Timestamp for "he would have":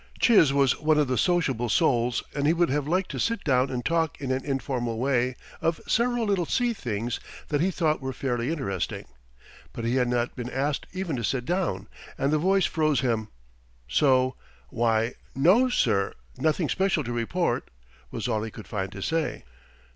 2.47-2.87